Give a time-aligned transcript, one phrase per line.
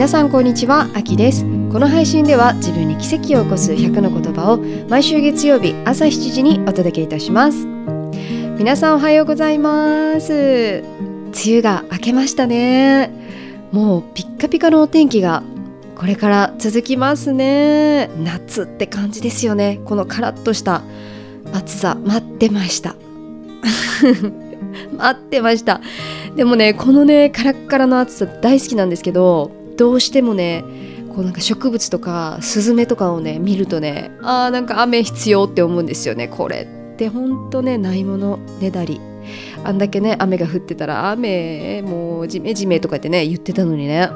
[0.00, 1.42] 皆さんこんにちはあきです。
[1.42, 4.56] この配信では自分に奇跡を起こす100の言葉を
[4.88, 7.66] 毎週月曜日朝7時にお届けいたします。
[8.56, 10.32] 皆さんおはようございます。
[10.32, 13.10] 梅雨が明けましたね。
[13.72, 15.42] もうピッカピカのお天気が
[15.94, 18.08] これから続きますね。
[18.24, 19.82] 夏って感じですよね。
[19.84, 20.80] このカラッとした
[21.52, 22.96] 暑さ待ってました。
[24.96, 25.82] 待ってました。
[26.36, 30.62] でもねこのねカラッカラの暑さ大好きなんですけどどうしてもね
[31.08, 37.08] こうなんか植物とかスズメとかをね見るとねあーなんか雨必要って思うんですよねこれって。
[37.08, 39.00] ほんとねないものねだり。
[39.64, 44.10] あんだけね雨が降ってたら雨もうジメジメとかってね言ってたのにね。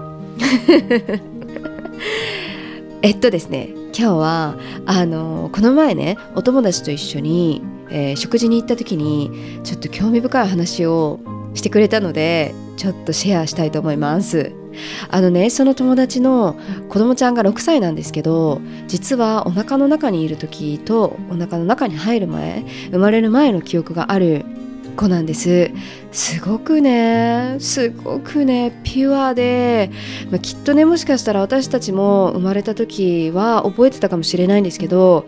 [3.01, 9.31] えっとですね今日はあのこの前ねお友達と一緒に、えー、食事に行った時に
[9.63, 11.21] ちょっと興味深い話を
[11.55, 14.64] してくれたのでちょっとシェアしたいと思います。
[15.11, 16.57] あのねその友達の
[16.89, 24.45] 子供ちゃんが6歳なんですけど実はお腹の中にいる時とお腹の中に入る前生まれる前の記憶がある
[24.95, 25.71] 子なんです。
[26.13, 29.91] すごくねすごくねピュアで、
[30.31, 35.27] まあ、きっとねもしかしたら私たちも生まれた時は覚えてたかもしれないんですけど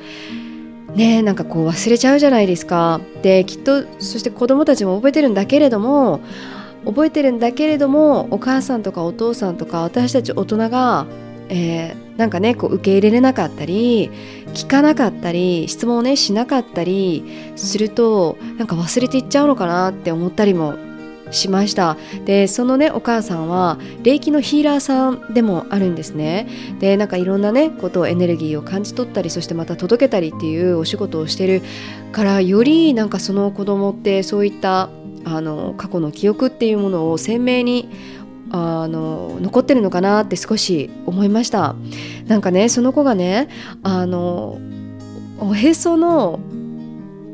[0.94, 3.00] ねなんかこう忘れちゃうじゃないですか。
[3.22, 6.20] できっとそして子供たちも覚えてるんだけれども
[6.86, 11.06] 覚えてるんだけれどもお母さんとかお父さんとか私たち大人が、
[11.48, 14.10] えー、なんかねこう受け入れれなかったり
[14.54, 17.24] 聞かなかったり質問をねしなかったり
[17.56, 20.74] するとなんか忘れていっちゃうのかなって思ったりも
[21.30, 21.96] しました。
[22.24, 26.46] でそのねお母さんは霊気のヒーラーさんでもあるんですね。
[26.78, 31.62] でなんかいろんなねことをエネルギーを感じ取ったりそしてまた届けたりっていうお仕事をしてる
[32.12, 34.88] からよりなんかその子供ってそういった
[35.26, 37.88] あの過去の記憶っていうものを鮮明に
[38.52, 41.74] あの残ってるのかなって少し思いました。
[42.28, 43.48] なんかねその子がね
[43.82, 44.58] あの
[45.40, 46.38] おへその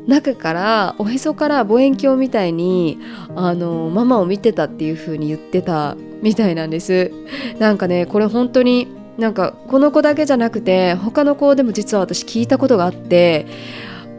[0.07, 2.97] 中からおへそから望遠鏡みたいに
[3.35, 7.11] あのママを見てたっていう風に言ってたみたいなんです。
[7.59, 8.87] なんかねこれ本当に
[9.19, 13.45] なんかこの子だけじゃなくて他の子でも実は私聞いたことがあって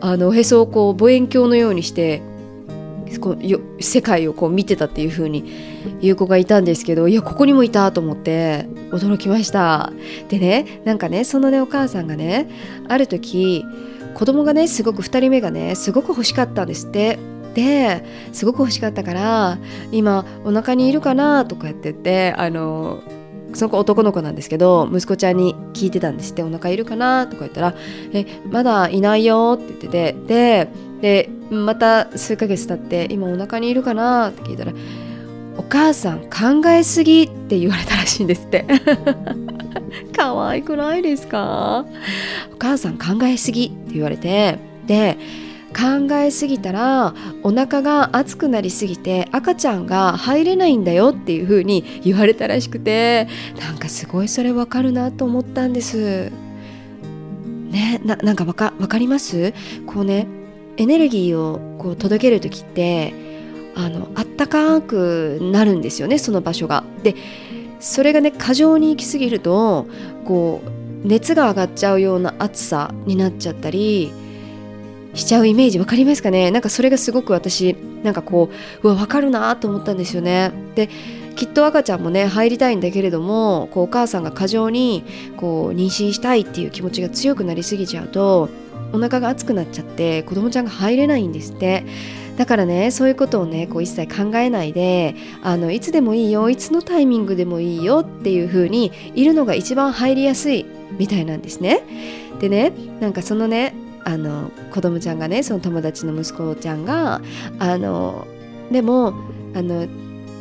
[0.00, 2.22] あのおへそをこう望遠鏡のようにして
[3.20, 5.44] こよ世界をこう見てたっていう風に
[6.00, 9.92] 言う子がいたんですけどいやここにもいたと思って驚きました。
[10.28, 12.48] でねなんかねそのねお母さんがね
[12.88, 13.64] ある時
[14.14, 17.18] 子供がねすごく2人目がねすごく欲しかったんですって。
[17.54, 19.58] ですごく欲しかったから
[19.92, 23.00] 今お腹にいるかなとか言っててあの
[23.52, 26.42] その子男の子なんですけど息子ちゃんに聞いてたんですって。
[26.42, 27.74] お腹いるかなとか言ったら
[28.12, 30.16] 「えまだいないよ」って言ってて。
[30.26, 30.68] で
[31.04, 34.30] でまた数ヶ月経って今お腹にいるかな？
[34.30, 34.72] って聞いたら
[35.58, 38.64] お母さん考えすぎって言われたらしいんですって。
[40.16, 41.84] 可愛くないですか？
[42.54, 45.18] お母さん考えすぎって言われてで
[45.76, 53.28] 考えすぎたらお腹が熱くなりすぎて赤ちゃんが入れないんだよっていう風に言われたらしくて
[53.60, 56.32] なんかすごいそれわかるなと思ったんです。
[57.70, 59.52] ねなんかわかかります？
[59.86, 60.26] こうね
[60.76, 63.14] エネルギーをこう届ける時って
[63.74, 66.84] あのあったかくなるんですよねその場所が。
[67.02, 67.14] で
[67.80, 69.86] それがね過剰に行き過ぎると
[70.24, 74.10] こう熱が上がっちゃうような暑さになっちゃったり
[75.12, 76.50] しちゃうイメージ分かりますかね？
[76.50, 78.50] なんかそれがすごく私なんかこ
[78.82, 80.50] ううわ分かるなと思ったんですよね。
[80.74, 80.88] で
[81.36, 85.04] きっと赤ちゃんもね入りたいんだけれどもこうお母さんが過剰に
[85.36, 88.48] こう妊娠したいっていう気持ちが強くなりすぎちゃうと
[88.94, 91.84] お腹が熱くなっちゃって子供ちゃんが入れないんですって。
[92.36, 100.66] だからねそういうことをねこう一切考えないであのいつでもいいよいつのタイミングでもいいよっていう風にいるのが一番入りやすい
[100.98, 101.82] みたいなんですね。
[102.40, 103.74] でねなんかそのね
[104.04, 107.22] あの子供ちゃんがねその友達の息子ちゃんが
[107.60, 108.26] あの
[108.70, 109.14] でも
[109.54, 109.86] あの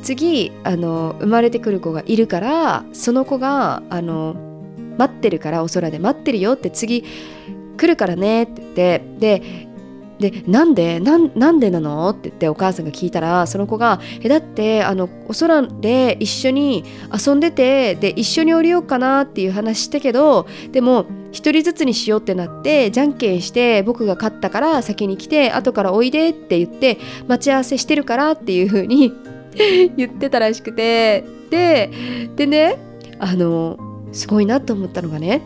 [0.02, 4.36] 次あの生まれてくる子がいるからその子があの
[4.98, 7.06] 待ってるからお空で待ってるよって次
[7.78, 9.74] 来るからねって言ってで
[10.20, 29.12] でなんでなんでなのって言ってお母さんが聞いたらその子が「えだってあのお空で一緒に遊んでてで一緒に降りようかなっていう話したけどでも1人ずつにしようってなってじゃんけんして僕が勝ったから先に来て後からおいでって言って待ち合わせしてるからっていう風に
[29.98, 31.26] 言ってたらしくて。
[31.54, 31.92] で
[32.36, 32.78] でね
[33.20, 33.78] あの
[34.12, 35.42] すごいなと思ったのがね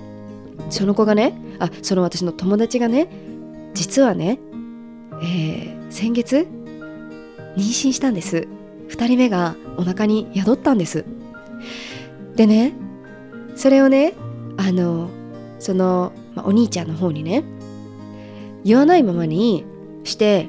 [0.70, 3.08] その子がねあその私の友達がね
[3.74, 4.40] 実はね、
[5.22, 6.48] えー、先月
[7.56, 8.48] 妊娠したんです
[8.90, 11.06] 2人目がお腹に宿ったんです
[12.36, 12.74] でね
[13.56, 14.14] それをね
[14.58, 15.10] あの
[15.60, 17.44] その、まあ、お兄ちゃんの方にね
[18.64, 19.66] 言わないままに
[20.04, 20.48] して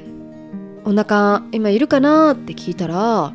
[0.84, 3.32] 「お腹今いるかな?」って聞いたら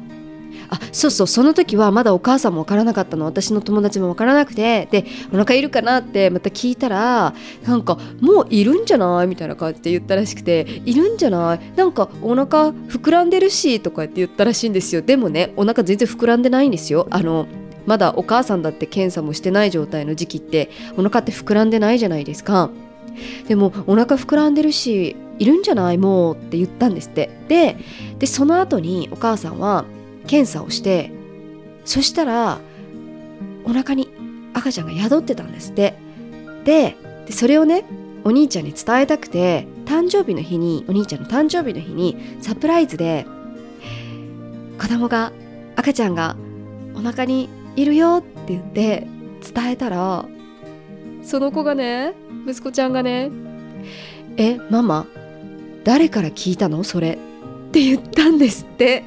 [0.70, 3.26] あそうそうその時はまだお母さんも分からなかったの。
[3.26, 4.88] 私の友達も分からなくて。
[4.92, 7.34] でお腹いるかなってまた聞いたら
[7.66, 9.28] なんかもういるんじゃない？
[9.28, 10.68] みたいな感じで言ったらしくて。
[10.86, 11.60] いるんじゃない？
[11.76, 15.02] なんかお腹膨らんでるしとかって言ったらしいんですよ。
[15.02, 17.08] でもねお腹全然膨らんでないんですよ。
[17.10, 17.48] あの
[17.86, 22.70] まだお母さんだって検査もしてない状態の時期ってお腹って膨らんでないじゃないですか。
[23.48, 25.98] でもお腹膨らんでるしいるんじゃない？
[25.98, 27.30] もうって言ったんですって。
[27.48, 27.78] で
[28.20, 29.86] でその後にお母さんは
[30.30, 31.10] 検査をして
[31.86, 32.60] そしたら
[33.66, 34.08] お腹に
[34.54, 35.96] 赤ちゃんが宿ってたんですって。
[36.66, 36.96] で
[37.32, 37.84] それをね
[38.24, 43.26] お兄ちゃんに伝えたくて誕生日の日にお兄ちゃんの誕生日の日にサプライズで
[44.80, 45.32] 子供が
[45.76, 46.36] 赤ちゃんが
[46.94, 49.08] お腹にいるよって言って
[49.54, 50.26] 伝えたら
[51.24, 52.14] その子がね
[52.48, 53.32] 息子ちゃんがね
[54.38, 55.08] 「えママ
[55.84, 57.18] 誰から聞いたのそれ」
[57.70, 59.04] って言ったんですって。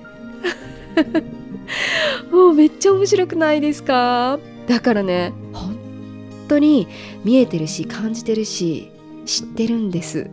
[2.30, 4.38] もうめっちゃ面白くないですか？
[4.66, 5.76] だからね本
[6.48, 6.86] 当に
[7.24, 8.90] 見えてるし感じてるし
[9.24, 10.30] 知ってるんです。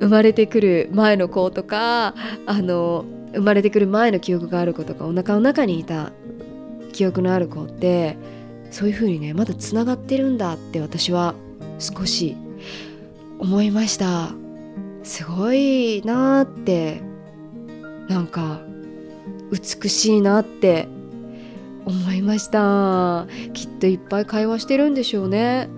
[0.00, 2.14] 生まれてくる前の子とか
[2.46, 3.04] あの
[3.34, 6.12] 生まれてくる前の記憶がある子とかお腹の中にいた
[6.92, 8.16] 記憶のある子って
[8.70, 11.34] そういう風にねまだつながってるんだって私は
[11.78, 12.36] 少し
[13.38, 14.32] 思いました。
[15.02, 17.00] すごいなーって
[18.08, 18.60] なんか
[19.50, 20.88] 美しいなって
[21.84, 23.26] 思いました。
[23.52, 25.68] きっといっぱい会話してるんでしょうね。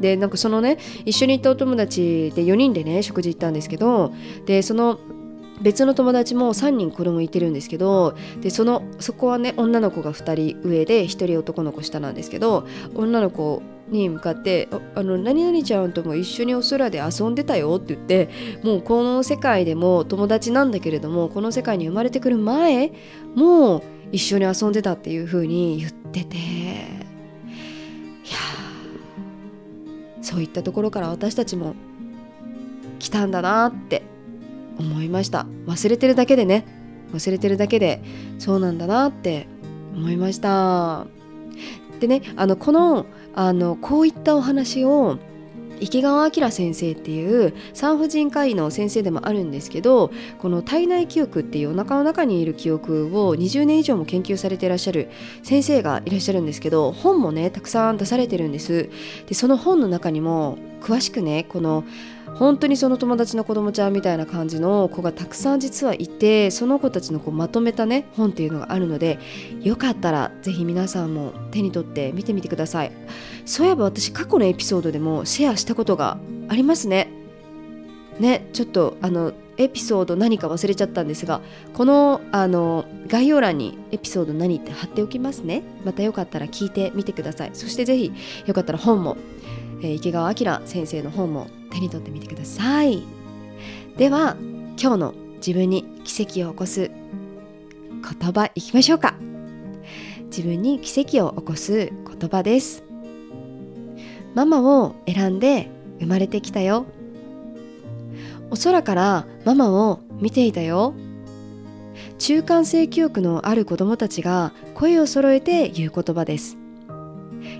[0.00, 4.12] でなんかそのね一緒に行ったお友達で4人でね食事行ったんですけど
[4.44, 4.98] でその
[5.60, 18.28] 別の友達も3人子供いてるんですけどでそのそこはね女の子が2人上で1人男の子下なんですけど女の子に向かって「あの何々ちゃんとも一緒にお空で遊んでたよ」って言って
[18.62, 22.92] もうこの世界でも友達なんだけれどもこの世界に生まれてくる前
[23.34, 23.82] もう
[24.12, 28.38] 一緒に遊んでたっていう風に言ってていや
[30.20, 31.74] そういったところから私たちも
[32.98, 34.02] 来たんだなって
[34.78, 35.46] 思いました。
[35.66, 36.64] 忘れてるだけでね。
[37.12, 38.02] 忘れてるだけで
[38.38, 39.46] そうなんだなって
[39.94, 41.06] 思いました。
[42.00, 45.18] でねあのこのあのこういったお話を
[45.80, 55.10] 池川明先生っていう産婦人科医の先生でもあるんですけどこの体内記憶っていうお腹の中にいる記憶を20年以上も研究されていらっしゃる
[55.42, 58.88] 先生がいらっしゃるんですけど本もねたくさん出されてるんです。
[59.26, 61.84] でその本の中にも詳しくねこの
[62.38, 69.18] 本当にその友達の子供ちゃんみたいな感じの子がたくさん実はいてその子たちのこうまとめたね本っていうのがあるので
[69.62, 72.92] よかったら是非皆さんも手に取って見てみてください。
[73.46, 76.18] そういえば私過去のエピソードでもシェアしたことが
[76.48, 77.08] ありますね。
[78.20, 81.40] ねちょっとあのエピソード何か忘れちゃったんですが
[81.72, 85.62] このあの概要欄にエピソード何って貼っておきますね。
[85.84, 87.50] またよかったら聞いてみてください。
[87.54, 88.12] そして是非
[88.46, 89.16] よかったら本も、
[89.82, 93.02] えー、池川明先生の本も手に取ってみてください。
[93.96, 94.36] では
[94.80, 99.14] 今日の自分に奇跡を起こす言葉いきましょうか。
[100.26, 102.84] 自分に奇跡を起こす言葉です。
[104.34, 106.86] ママを選んで生まれてきたよ。
[108.50, 110.94] お空からママを見ていたよ。
[112.18, 116.58] 中間性記憶のある子供たちが声を揃えて言う言葉です。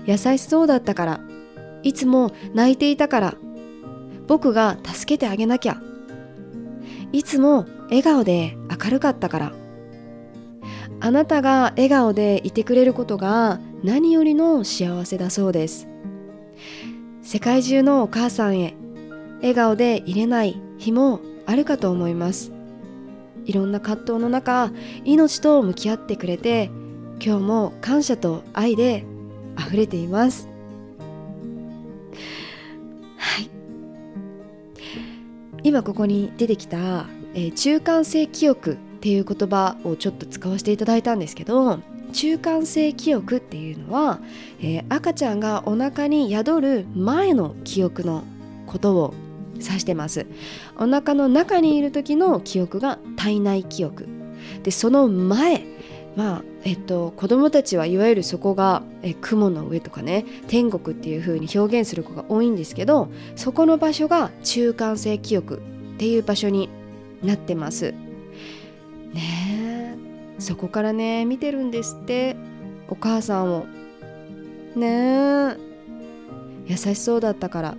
[0.05, 1.19] 優しそうだったから。
[1.83, 3.35] いつも泣いていたから。
[4.27, 5.81] 僕が助けてあげなきゃ。
[7.11, 9.53] いつも笑顔で明るかったから。
[10.99, 15.87] あなたが笑顔でいてくれることが何よりの幸せだそうです。
[17.21, 18.75] 世界中のお母さんへ
[19.39, 22.51] 笑顔でいれない日もあるかと思います。
[23.45, 24.71] いろんな葛藤の中
[25.05, 26.69] 命と向き合ってくれて
[27.23, 29.05] 今日も感謝と愛で
[29.57, 30.49] 溢れています。
[33.17, 33.49] はい。
[35.63, 41.79] 今ここに出てきた、えー、中間性記憶っていう言葉をちょっと使わせていただいたんですけど
[42.13, 44.19] 中間性記憶っていうのは、
[44.59, 48.23] えー、赤ちゃんがお腹に宿る前の記憶の
[48.65, 49.13] ことを
[49.55, 50.27] 指してます。
[50.77, 54.07] お腹の中にいる時の記憶が体内記憶。
[54.63, 55.65] でその前
[56.17, 65.59] まあえっと、子供たちはいわゆるそこがえ雲の上とかね天国っていう風に表現する子が多いんですけどそこの場所が中間性記憶
[65.95, 66.69] っていう場所に
[67.23, 67.93] なってます。
[69.13, 69.95] ね
[70.39, 72.35] そこからね見てるんですって。
[72.89, 73.65] お母さんを。
[74.75, 75.57] ねえ
[76.67, 77.77] 優しそうだったから。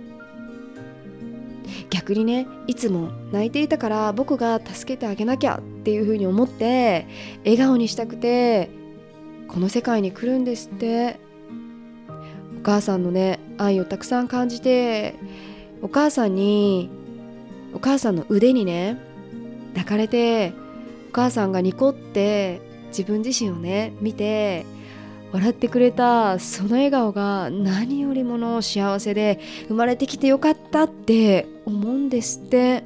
[1.89, 7.07] 逆にねいつも泣いていたから僕が助けてあげなきゃっていう風に思って
[7.43, 8.69] 笑顔にしたくて
[9.47, 11.29] この世界に来るんですって。
[12.59, 15.15] お母さんのね愛をたくさん感じて
[15.81, 16.89] お母さんに
[17.73, 18.97] お母さんの腕にね
[19.73, 20.53] 抱かれて
[21.09, 22.59] お母さんがニコって
[22.89, 24.65] 自分自身をね見て
[25.31, 32.83] 笑ってくれたその笑顔が何よりもの幸せで生まれてきてよかったって思うんですって。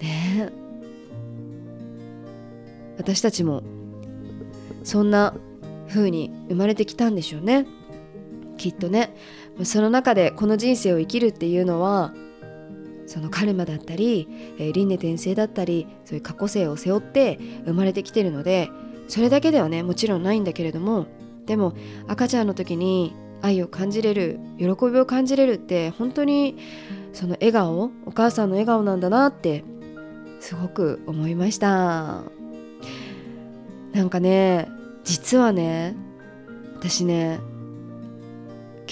[0.00, 0.52] ね。
[2.98, 3.62] 私たちも
[4.84, 5.34] そんな
[5.88, 7.66] 風に生まれてきたんでしょうね。
[8.56, 9.16] きっとね。
[9.64, 12.12] その中でこの人生を生きるっていうのは
[13.06, 14.28] そのカルマだったり、
[14.58, 18.70] 輪廻転生だったりそういう過去性を背負って生まれてきてるので
[19.08, 21.06] それだけではねもちろんないんだけれども
[21.46, 21.74] でも
[22.08, 26.56] 赤ちゃんの時に愛を感じれる喜びを感じれるって本当に
[27.12, 29.64] その笑顔お母さんの笑顔なんだなって
[30.40, 32.22] すごく思いました。
[33.92, 34.68] なんかね
[35.04, 35.94] 実はね
[36.76, 37.38] 私ね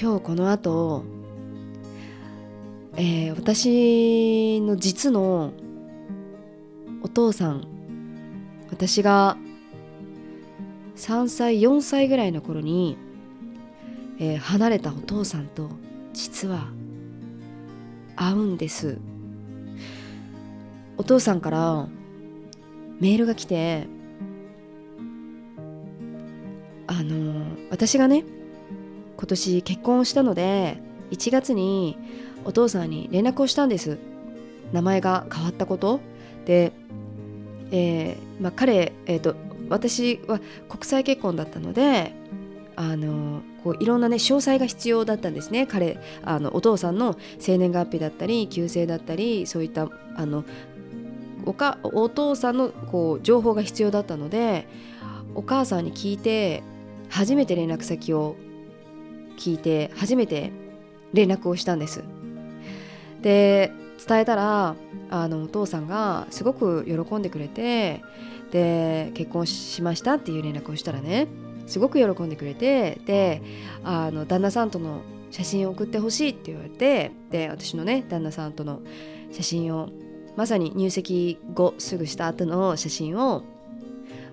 [0.01, 1.05] 今日この後、
[2.97, 5.53] えー、私の実の
[7.03, 7.67] お父さん
[8.71, 9.37] 私が
[11.03, 12.97] 3歳4歳ぐらいの頃に、
[14.21, 15.69] えー、離れたお父さんと
[16.13, 16.69] 実は
[18.15, 18.99] 会うんです。
[20.97, 21.89] お父さんから
[23.01, 23.89] メールが来て
[26.87, 28.25] あの私がね
[29.17, 30.79] 今年結婚をしたので
[31.11, 31.99] 1月に
[32.45, 33.99] お父さんに連絡をしたんです。
[34.73, 35.99] 名前が変わったこと。
[36.45, 36.73] で、
[37.73, 39.35] えーまあ、彼、えーと
[39.73, 42.15] 私は国際結婚だったので
[42.77, 45.67] あのこういろんなね詳細が必要だったんですね。
[45.67, 50.45] 彼あのお父さんの生年月日だったり旧姓だったりそういったあの
[51.45, 54.67] おかお父さんのこう情報が必要だったので
[55.35, 56.63] お母さんに聞いて
[57.09, 58.37] 初めて連絡先を
[59.39, 60.53] 聞いて初めて
[61.13, 62.05] 連絡をしたんです。
[63.21, 63.73] で
[64.07, 64.75] 伝えたら
[65.11, 68.03] あのお父さんがすごく喜んでくれて
[68.51, 71.29] で結婚しましたっていう連絡をしたらね
[71.67, 73.43] すごく喜んでくれてで
[73.85, 78.83] あの旦那さんとの写真を送ってほしいって言われてで私のね旦那さんとの
[79.31, 79.89] 写真を
[80.37, 83.43] まさに入籍後すぐした後の写真を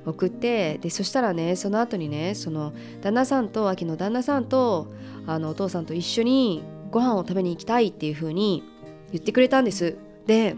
[0.05, 4.87] 送ってでそしたらねその後にねその旦那さんと秋の旦那さんと
[5.27, 8.63] あのお父さんと一緒にご飯を食べに行きたいっていう風に
[9.11, 9.97] 言ってくれたんです。
[10.25, 10.55] で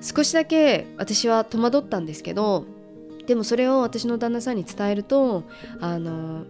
[0.00, 2.64] 少しだけ私は戸惑ったんですけど
[3.26, 5.44] でもそれを私の旦那さんに伝えると
[5.80, 6.44] あの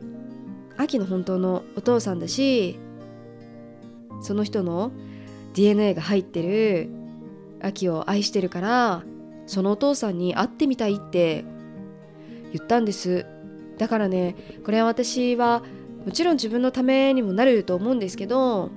[0.77, 2.79] 秋の本当のお父さんだし
[4.21, 4.93] その人の
[5.55, 6.91] DNA が入ってる
[7.61, 9.03] 秋を愛してるから
[9.47, 11.45] そのお父さんに会ってみたいって
[12.53, 13.27] 言ったんです。
[13.79, 15.63] だからねこれは私は
[16.05, 18.71] もちろん自分のためにもなると思うんですけど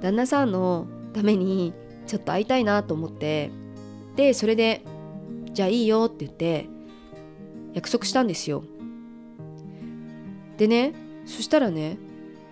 [0.00, 1.72] 旦那さんのために
[2.06, 3.50] ちょっと会いたいなと思って。
[4.16, 4.82] でそれで
[5.52, 6.66] じゃあいいよって言って
[7.74, 8.64] 約束したんですよ。
[10.58, 10.94] でね
[11.26, 11.98] そしたらね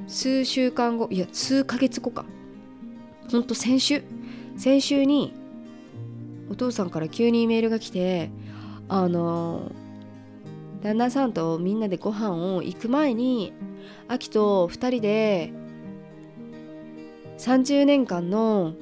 [0.06, 2.24] 数週間後いや数ヶ月後か。
[3.30, 4.02] ほんと先週。
[4.56, 5.34] 先週に
[6.50, 8.30] お父さんから急にメールが来て
[8.88, 9.72] あの
[10.82, 13.52] 旦那さんとみんなでご飯を行く前に
[14.06, 15.52] 秋と2人で
[17.38, 18.74] 30年間の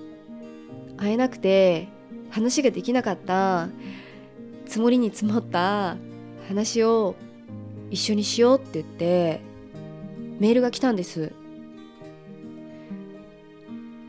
[0.96, 1.88] 会えなくて
[2.30, 3.68] 話ができなかった
[4.66, 5.96] 積もりに積もった
[6.48, 7.14] 話を
[7.90, 9.40] 一緒にしようって言って
[10.38, 11.32] メールが来たんです。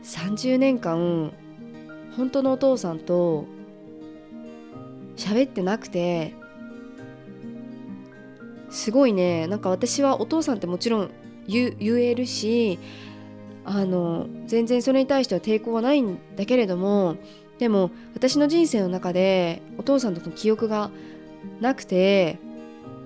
[0.02, 1.32] 30年間
[2.16, 3.46] 本当のお父さんと
[5.16, 6.34] 喋ってなくて
[8.70, 9.46] すごいね。
[9.46, 11.10] なんか私はお父さんってもちろん
[11.46, 12.78] 言えるし
[13.64, 17.16] あの全然それに対しては抵抗はないんだけれども
[17.58, 20.90] でも私の人生の中でお父さんとの記憶が
[21.60, 22.38] なくて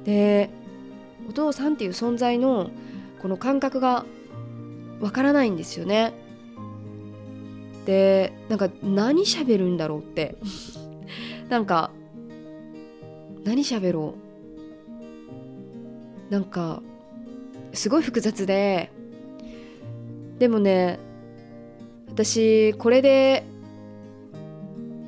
[0.05, 0.51] で
[1.29, 2.71] お父さんっていう存在の
[3.21, 4.05] この感覚が
[5.01, 6.13] わからないんですよね。
[7.85, 10.37] でなんか何喋るんだろうって
[11.49, 11.91] なんか
[13.45, 14.15] 何喋ろ
[16.29, 16.83] うなんか
[17.73, 18.91] すごい複雑で
[20.39, 20.99] でもね
[22.09, 23.45] 私これで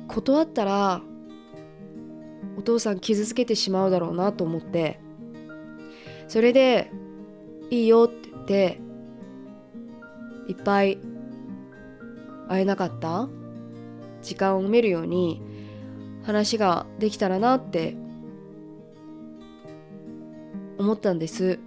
[0.07, 1.01] 断ったら
[2.57, 4.99] お父さん傷つけてしまうだろうなと思って
[6.27, 6.91] それで
[7.69, 8.79] いいよって言って
[10.47, 10.99] いっぱい
[12.49, 13.29] 会えなかった
[14.21, 15.41] 時間を埋めるように
[16.23, 17.95] 話ができたらなって
[20.77, 21.59] 思ったんです。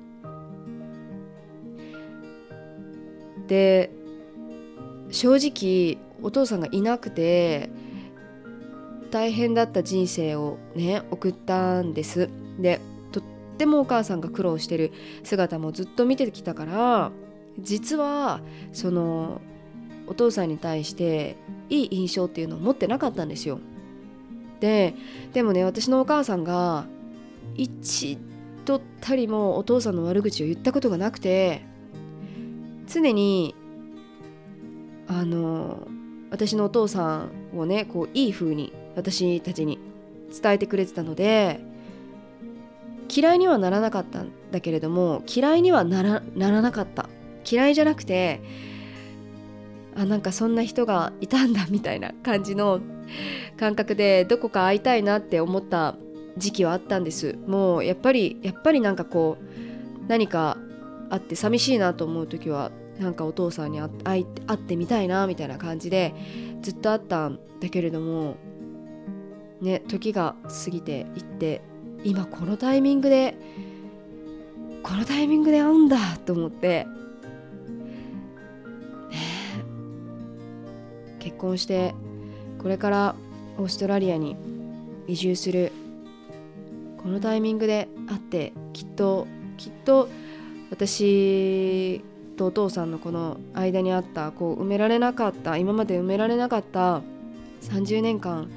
[3.48, 3.90] で
[5.10, 7.70] 正直お父さんがいなくて
[9.10, 12.28] 大変だった人生をね送ったんです。
[12.58, 12.80] で
[13.12, 13.22] とっ
[13.58, 17.12] てもお母さんが苦労してる姿もずっと見てきたから
[17.58, 18.40] 実は
[18.72, 19.40] その
[20.06, 21.36] お父さんに対して
[21.70, 23.60] いい印象っていうのを持ってなかったんですよ。
[24.60, 24.94] で
[25.32, 26.86] でもね私のお母さんが
[27.54, 28.18] 一
[28.64, 31.62] 度たりもお父さんの悪口を言ったことがなくて
[32.86, 33.54] 常に
[35.06, 35.86] あの
[36.30, 39.78] 私のお父さんをねこういい風に私たちに
[40.42, 41.60] 伝えてくれてたので
[43.14, 47.08] 嫌いにはならなかったんだけれども嫌いにはならならなかった。
[47.50, 48.40] 嫌いじゃなくて
[49.96, 52.80] あなんかそんな人がいたんだみたいな感じの
[53.58, 55.94] 感覚でどこか会いたいなって思った
[56.36, 57.38] 時期はあったんです。
[57.46, 60.56] もうやっぱりやっぱりなんかこう何か
[61.10, 66.14] あって寂しいなと思う時はなんかお父さんに会会ってみたいなみたいな感じで
[66.62, 68.36] ずっとあったんだけれども
[69.60, 71.62] ね時が過ぎていって
[72.04, 73.36] 今このタイミングで
[74.82, 76.86] このタイミングで会うんだと思って
[79.10, 79.56] ね
[81.18, 81.94] 結婚して
[82.58, 83.16] これから
[83.58, 84.36] オーストラリアに
[85.06, 85.72] 移住する
[87.02, 90.08] このタイミングで会ってきっときっと
[90.74, 92.00] 私
[92.36, 97.00] とお父さんのこの間にあったこう埋められなかった今まで埋められなかった
[97.62, 98.50] 30年間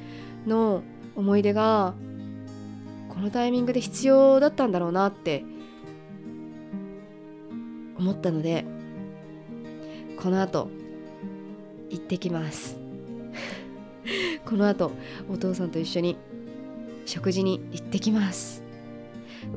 [0.47, 0.81] の
[1.15, 1.93] 思い出が
[3.09, 5.43] このタイミングで必要だったんだろうなって
[7.99, 8.65] 思ったので
[10.19, 10.71] この後
[11.91, 12.79] 行ってきます。
[14.43, 14.91] この後
[15.29, 16.17] お父さんと一緒に
[17.05, 18.63] 食事に行ってきます。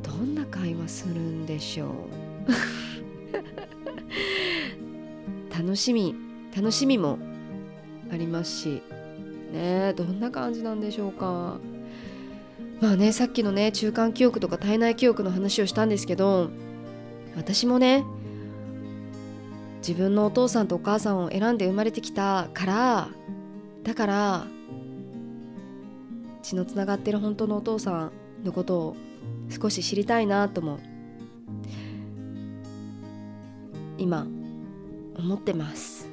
[0.03, 2.40] どんな会話するんでしょう？
[5.57, 6.15] 楽しみ
[6.57, 7.19] 楽しみも
[8.13, 8.83] ありますし
[9.53, 11.59] ねどんな感じなんでしょうか。
[12.81, 16.51] まあねさっきのね中間記憶とか体内記憶の話をしたんですけど
[17.37, 18.05] 私もね
[19.79, 23.09] 自分のお父さんとお母さんを選んで生まれてきたから
[23.85, 24.47] だから
[26.43, 28.11] 血のつながってる本当のお父さ
[28.43, 28.97] んのことを
[29.51, 30.81] 少し知りたいなとも
[34.01, 34.27] 今
[35.15, 36.09] 思ってます。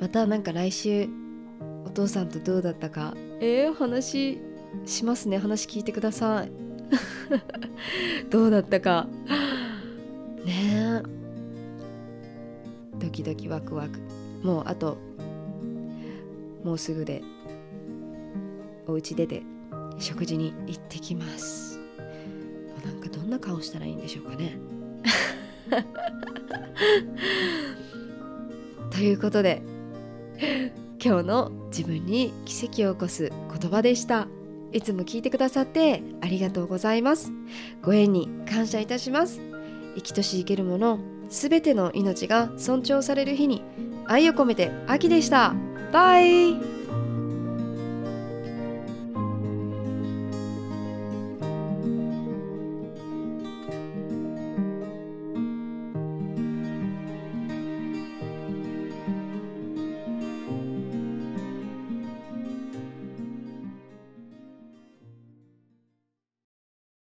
[0.00, 1.08] またなんか来週
[1.84, 3.14] お父さんとどうだったか。
[3.40, 4.38] えー、話
[4.86, 5.38] しますね。
[5.38, 6.52] 話聞いてください。
[8.30, 9.08] どうだったか。
[10.44, 11.02] ねえ。
[13.00, 13.98] ドキドキワクワク。
[14.42, 14.96] もうあと
[16.62, 17.22] もうすぐで
[18.86, 19.42] お家出て
[19.98, 21.80] 食事に行ってきます。
[22.84, 24.56] なんかどんな顔したらいいんでしょうかね
[28.90, 29.62] ということで
[31.04, 34.28] 今日の自分に奇跡を起こす言葉でした。
[34.72, 37.30] いつも聞いてくださってありがとうございます。
[37.82, 39.40] ご縁に感謝いたします。
[39.94, 40.98] 生きとし生けるもの
[41.28, 43.62] すべての命が尊重される日に
[44.06, 45.54] 愛を込めて秋でした。
[45.92, 46.73] バイ。